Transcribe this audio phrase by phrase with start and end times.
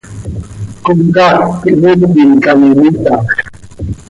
[0.83, 3.25] ¿Comcaac quih miiqui icaanim itaaj?